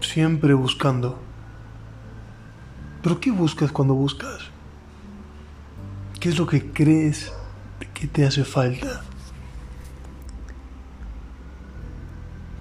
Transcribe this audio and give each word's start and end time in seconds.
Siempre 0.00 0.54
buscando. 0.54 1.18
¿Pero 3.02 3.20
qué 3.20 3.30
buscas 3.30 3.70
cuando 3.70 3.94
buscas? 3.94 4.50
¿Qué 6.18 6.30
es 6.30 6.38
lo 6.38 6.46
que 6.46 6.72
crees 6.72 7.32
que 7.94 8.06
te 8.06 8.26
hace 8.26 8.44
falta? 8.44 9.02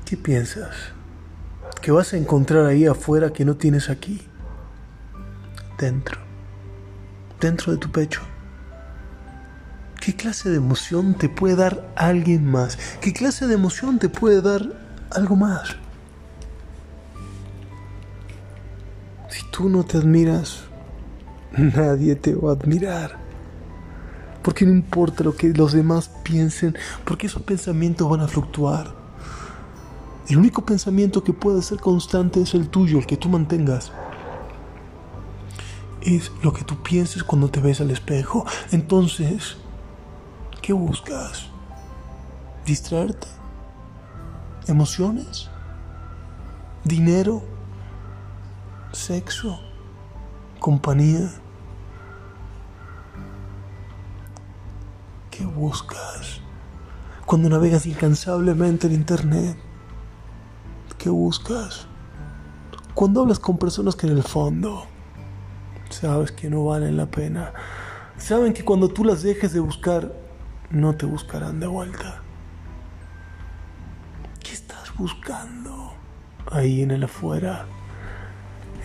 ¿Qué 0.05 0.17
piensas? 0.17 0.75
¿Que 1.81 1.91
vas 1.91 2.13
a 2.13 2.17
encontrar 2.17 2.65
ahí 2.65 2.85
afuera 2.85 3.33
que 3.33 3.43
no 3.43 3.55
tienes 3.55 3.89
aquí? 3.89 4.21
Dentro. 5.77 6.19
Dentro 7.39 7.71
de 7.71 7.77
tu 7.79 7.91
pecho. 7.91 8.21
¿Qué 10.05 10.15
clase 10.15 10.51
de 10.51 10.57
emoción 10.57 11.15
te 11.15 11.29
puede 11.29 11.55
dar 11.55 11.91
alguien 11.95 12.45
más? 12.45 12.77
¿Qué 13.01 13.11
clase 13.11 13.47
de 13.47 13.55
emoción 13.55 13.97
te 13.97 14.07
puede 14.07 14.39
dar 14.39 14.61
algo 15.09 15.35
más? 15.35 15.77
Si 19.29 19.41
tú 19.49 19.67
no 19.67 19.83
te 19.83 19.97
admiras, 19.97 20.65
nadie 21.57 22.15
te 22.15 22.35
va 22.35 22.51
a 22.51 22.53
admirar. 22.53 23.17
Porque 24.43 24.67
no 24.67 24.73
importa 24.73 25.23
lo 25.23 25.35
que 25.35 25.49
los 25.49 25.73
demás 25.73 26.11
piensen, 26.21 26.77
porque 27.03 27.25
esos 27.25 27.41
pensamientos 27.41 28.07
van 28.07 28.21
a 28.21 28.27
fluctuar. 28.27 28.93
El 30.27 30.37
único 30.37 30.67
pensamiento 30.67 31.23
que 31.23 31.33
puede 31.33 31.63
ser 31.63 31.79
constante 31.79 32.43
es 32.43 32.53
el 32.53 32.69
tuyo, 32.69 32.99
el 32.99 33.07
que 33.07 33.17
tú 33.17 33.27
mantengas. 33.27 33.91
Es 36.03 36.31
lo 36.43 36.53
que 36.53 36.63
tú 36.63 36.83
pienses 36.83 37.23
cuando 37.23 37.49
te 37.49 37.59
ves 37.59 37.81
al 37.81 37.89
espejo. 37.89 38.45
Entonces, 38.71 39.57
¿qué 40.65 40.73
buscas? 40.73 41.45
¿Distraerte? 42.65 43.27
¿Emociones? 44.65 45.47
¿Dinero? 46.83 47.43
¿Sexo? 48.91 49.59
¿Compañía? 50.59 51.29
¿Qué 55.29 55.45
buscas 55.45 56.41
cuando 57.27 57.47
navegas 57.47 57.85
incansablemente 57.85 58.87
en 58.87 58.93
Internet? 58.93 59.57
¿Qué 60.97 61.09
buscas? 61.09 61.85
Cuando 62.95 63.21
hablas 63.21 63.37
con 63.37 63.59
personas 63.59 63.95
que 63.95 64.07
en 64.07 64.13
el 64.13 64.23
fondo 64.23 64.85
sabes 65.91 66.31
que 66.31 66.49
no 66.49 66.65
valen 66.65 66.97
la 66.97 67.05
pena, 67.05 67.53
saben 68.17 68.51
que 68.51 68.65
cuando 68.65 68.87
tú 68.87 69.03
las 69.03 69.21
dejes 69.21 69.53
de 69.53 69.59
buscar, 69.59 70.24
no 70.69 70.95
te 70.95 71.05
buscarán 71.05 71.59
de 71.59 71.67
vuelta. 71.67 72.21
¿Qué 74.43 74.51
estás 74.51 74.95
buscando 74.95 75.93
ahí 76.51 76.81
en 76.81 76.91
el 76.91 77.03
afuera? 77.03 77.65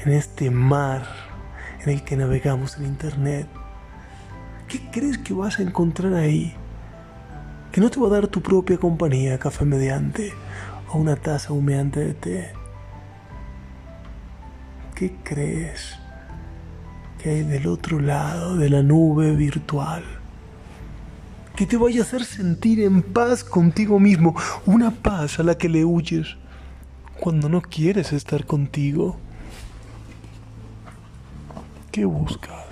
En 0.04 0.12
este 0.12 0.50
mar 0.50 1.02
en 1.82 1.90
el 1.90 2.04
que 2.04 2.16
navegamos 2.16 2.76
en 2.78 2.86
Internet. 2.86 3.46
¿Qué 4.68 4.90
crees 4.90 5.18
que 5.18 5.34
vas 5.34 5.58
a 5.58 5.62
encontrar 5.62 6.14
ahí? 6.14 6.54
Que 7.72 7.80
no 7.80 7.90
te 7.90 8.00
va 8.00 8.08
a 8.08 8.10
dar 8.10 8.28
tu 8.28 8.40
propia 8.42 8.78
compañía, 8.78 9.38
café 9.38 9.64
mediante, 9.64 10.32
o 10.88 10.98
una 10.98 11.16
taza 11.16 11.52
humeante 11.52 12.00
de 12.00 12.14
té. 12.14 12.52
¿Qué 14.94 15.16
crees 15.24 15.96
que 17.18 17.30
hay 17.30 17.42
del 17.42 17.66
otro 17.66 18.00
lado 18.00 18.56
de 18.56 18.68
la 18.68 18.82
nube 18.82 19.34
virtual? 19.34 20.19
Que 21.60 21.66
te 21.66 21.76
vaya 21.76 22.00
a 22.00 22.04
hacer 22.04 22.24
sentir 22.24 22.80
en 22.80 23.02
paz 23.02 23.44
contigo 23.44 24.00
mismo, 24.00 24.34
una 24.64 24.92
paz 24.92 25.40
a 25.40 25.42
la 25.42 25.58
que 25.58 25.68
le 25.68 25.84
huyes 25.84 26.38
cuando 27.20 27.50
no 27.50 27.60
quieres 27.60 28.14
estar 28.14 28.46
contigo. 28.46 29.18
¿Qué 31.92 32.06
buscas? 32.06 32.64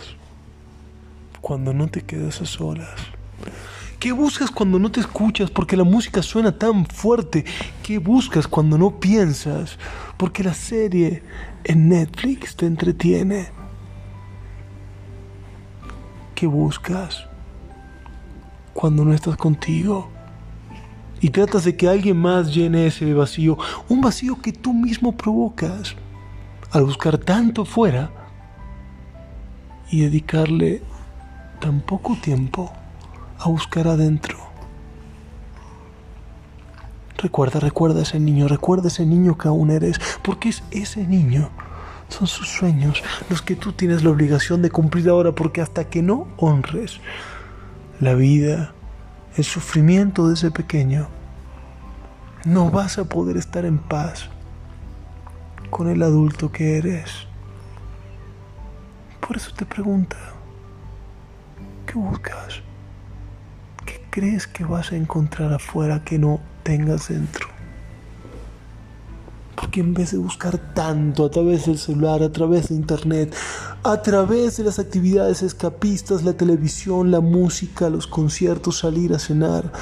cuando 1.43 1.75
no 1.75 1.89
te 1.89 2.01
quedas 2.01 2.41
a 2.41 2.47
solas? 2.47 2.99
¿Qué 4.01 4.11
buscas 4.13 4.51
cuando 4.51 4.79
no 4.79 4.91
te 4.91 5.01
escuchas 5.01 5.51
porque 5.51 5.77
la 5.77 5.85
música 5.85 6.23
suena 6.23 6.59
tan 6.59 6.87
fuerte? 6.87 7.45
¿Qué 7.83 7.99
buscas 7.99 8.49
cuando 8.49 8.79
no 8.79 9.01
piensas 9.01 9.79
porque 10.17 10.43
la 10.43 10.55
serie 10.55 11.23
en 11.65 11.91
Netflix 11.91 12.57
te 12.57 12.65
entretiene? 12.65 13.51
¿Qué 16.35 16.47
buscas 16.47 17.29
cuando 18.79 19.05
no 19.05 19.13
estás 19.13 19.37
contigo? 19.37 20.09
Y 21.21 21.31
tratas 21.31 21.65
de 21.65 21.77
que 21.77 21.89
alguien 21.89 22.17
más 22.17 22.55
llene 22.55 22.87
ese 22.87 23.13
vacío, 23.13 23.59
un 23.89 24.01
vacío 24.01 24.41
que 24.41 24.53
tú 24.53 24.73
mismo 24.73 25.17
provocas 25.17 25.97
al 26.71 26.85
buscar 26.85 27.19
tanto 27.19 27.65
fuera 27.65 28.09
y 29.91 30.03
dedicarle 30.03 30.81
tan 31.59 31.81
poco 31.81 32.17
tiempo 32.23 32.73
a 33.41 33.49
buscar 33.49 33.89
adentro. 33.89 34.39
Recuerda, 37.17 37.59
recuerda 37.59 38.03
ese 38.03 38.21
niño, 38.21 38.47
recuerda 38.47 38.87
ese 38.87 39.05
niño 39.05 39.37
que 39.37 39.49
aún 39.49 39.73
eres, 39.73 40.01
porque 40.23 40.51
es 40.51 40.63
ese 40.71 41.05
niño, 41.05 41.51
son 42.11 42.29
sus 42.29 42.49
sueños 42.49 43.03
los 43.29 43.43
que 43.43 43.57
tú 43.57 43.73
tienes 43.73 44.05
la 44.05 44.11
obligación 44.11 44.63
de 44.63 44.71
cumplir 44.71 45.09
ahora, 45.09 45.33
porque 45.33 45.63
hasta 45.63 45.91
que 45.91 46.01
no 46.01 46.29
honres 46.37 47.01
la 48.01 48.15
vida, 48.15 48.73
el 49.37 49.45
sufrimiento 49.45 50.29
de 50.29 50.35
ese 50.35 50.51
pequeño, 50.51 51.09
no 52.45 52.71
vas 52.71 52.99
a 52.99 53.05
poder 53.05 53.37
estar 53.37 53.65
en 53.65 53.79
paz 53.79 54.29
con 55.71 55.89
el 55.89 56.03
adulto 56.03 56.53
que 56.53 56.79
eres. 56.79 57.27
Por 59.21 59.37
eso 59.37 59.53
te 59.55 59.67
pregunto, 59.67 60.17
¿Qué 61.89 61.95
buscas? 61.95 62.61
¿Qué 63.87 64.03
crees 64.11 64.47
que 64.47 64.63
vas 64.63 64.93
a 64.93 64.97
encontrar 64.97 65.55
afuera 65.55 66.05
que 66.05 66.19
no 66.19 66.39
tengas 66.63 67.09
dentro? 67.09 67.48
En 69.79 69.95
vez 69.95 70.11
de 70.11 70.19
buscar 70.19 70.59
tanto 70.75 71.25
a 71.25 71.31
través 71.31 71.67
del 71.67 71.79
celular, 71.79 72.21
a 72.25 72.33
través 72.33 72.69
de 72.69 72.75
internet, 72.75 73.33
a 73.85 74.03
través 74.03 74.57
de 74.57 74.65
las 74.65 74.81
actividades 74.81 75.41
escapistas, 75.43 76.25
la 76.25 76.33
televisión, 76.33 77.13
la 77.13 77.21
música, 77.21 77.89
los 77.89 78.09
conciertos, 78.09 78.79
salir 78.79 79.15
a 79.15 79.21
cenar, 79.21 79.73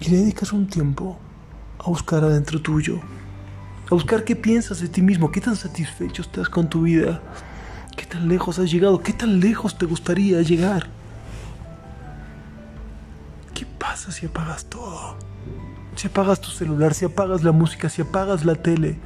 y 0.00 0.10
dedicas 0.10 0.52
un 0.52 0.66
tiempo 0.66 1.16
a 1.78 1.90
buscar 1.90 2.24
adentro 2.24 2.60
tuyo, 2.60 3.00
a 3.88 3.94
buscar 3.94 4.24
qué 4.24 4.34
piensas 4.34 4.80
de 4.80 4.88
ti 4.88 5.00
mismo, 5.00 5.30
qué 5.30 5.40
tan 5.40 5.54
satisfecho 5.54 6.22
estás 6.22 6.48
con 6.48 6.68
tu 6.68 6.82
vida. 6.82 7.22
¿Qué 7.96 8.04
tan 8.04 8.26
lejos 8.26 8.58
has 8.58 8.68
llegado? 8.68 9.00
¿Qué 9.00 9.12
tan 9.12 9.38
lejos 9.38 9.78
te 9.78 9.86
gustaría 9.86 10.42
llegar? 10.42 10.88
¿Qué 13.54 13.64
pasa 13.78 14.10
si 14.10 14.26
apagas 14.26 14.64
todo? 14.64 15.16
Si 15.96 16.08
apagas 16.08 16.40
tu 16.40 16.50
celular, 16.50 16.94
si 16.94 17.04
apagas 17.04 17.42
la 17.42 17.52
música, 17.52 17.88
si 17.88 18.02
apagas 18.02 18.44
la 18.44 18.54
tele, 18.54 18.98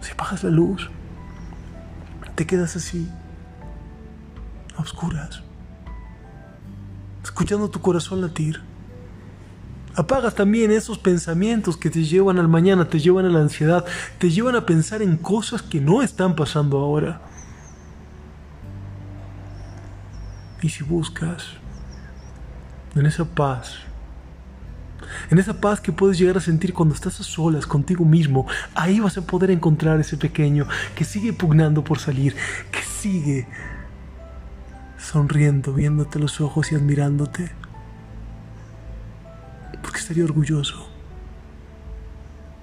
si 0.00 0.12
apagas 0.12 0.42
la 0.44 0.50
luz, 0.50 0.90
te 2.34 2.46
quedas 2.46 2.74
así, 2.76 3.08
a 4.76 4.82
oscuras, 4.82 5.42
escuchando 7.22 7.68
tu 7.70 7.80
corazón 7.80 8.20
latir. 8.20 8.62
Apagas 9.94 10.34
también 10.34 10.72
esos 10.72 10.98
pensamientos 10.98 11.76
que 11.76 11.90
te 11.90 12.02
llevan 12.02 12.38
al 12.38 12.48
mañana, 12.48 12.88
te 12.88 12.98
llevan 12.98 13.26
a 13.26 13.28
la 13.28 13.40
ansiedad, 13.40 13.84
te 14.18 14.30
llevan 14.30 14.56
a 14.56 14.64
pensar 14.64 15.02
en 15.02 15.18
cosas 15.18 15.60
que 15.60 15.82
no 15.82 16.02
están 16.02 16.34
pasando 16.34 16.78
ahora. 16.78 17.20
Y 20.62 20.70
si 20.70 20.82
buscas 20.82 21.48
en 22.94 23.04
esa 23.04 23.26
paz, 23.26 23.80
en 25.30 25.38
esa 25.38 25.60
paz 25.60 25.80
que 25.80 25.92
puedes 25.92 26.18
llegar 26.18 26.36
a 26.36 26.40
sentir 26.40 26.74
cuando 26.74 26.94
estás 26.94 27.20
a 27.20 27.22
solas 27.22 27.66
contigo 27.66 28.04
mismo, 28.04 28.46
ahí 28.74 29.00
vas 29.00 29.18
a 29.18 29.22
poder 29.22 29.50
encontrar 29.50 30.00
ese 30.00 30.16
pequeño 30.16 30.66
que 30.94 31.04
sigue 31.04 31.32
pugnando 31.32 31.84
por 31.84 31.98
salir, 31.98 32.36
que 32.70 32.82
sigue 32.82 33.46
sonriendo, 34.98 35.72
viéndote 35.72 36.18
los 36.18 36.40
ojos 36.40 36.72
y 36.72 36.74
admirándote. 36.74 37.50
Porque 39.82 39.98
estaría 39.98 40.24
orgulloso, 40.24 40.88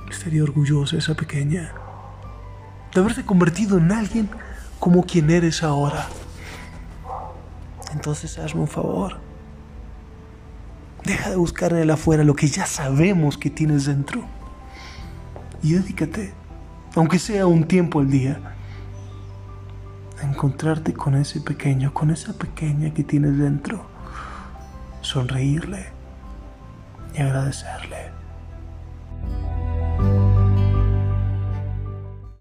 estaría 0.10 0.44
orgullosa 0.44 0.98
esa 0.98 1.16
pequeña 1.16 1.74
de 2.94 3.02
haberse 3.02 3.26
convertido 3.26 3.78
en 3.78 3.92
alguien 3.92 4.30
como 4.80 5.06
quien 5.06 5.30
eres 5.30 5.64
ahora. 5.64 6.08
Entonces 7.94 8.38
hazme 8.40 8.62
un 8.62 8.68
favor. 8.68 9.29
Deja 11.10 11.32
de 11.32 11.38
buscar 11.38 11.72
en 11.72 11.80
el 11.80 11.90
afuera 11.90 12.24
lo 12.24 12.36
que 12.36 12.46
ya 12.46 12.68
sabemos 12.68 13.36
que 13.36 13.50
tienes 13.50 13.86
dentro. 13.86 14.22
Y 15.64 15.74
dedícate, 15.74 16.36
aunque 16.96 17.18
sea 17.18 17.48
un 17.48 17.64
tiempo 17.64 18.00
al 18.00 18.12
día, 18.12 18.40
a 20.22 20.28
encontrarte 20.28 20.94
con 20.94 21.16
ese 21.16 21.42
pequeño, 21.42 21.96
con 21.96 22.12
esa 22.12 22.34
pequeña 22.34 22.94
que 22.94 23.04
tienes 23.04 23.40
dentro. 23.40 23.88
Sonreírle, 25.02 25.88
y 27.16 27.22
agradecerle. 27.24 28.19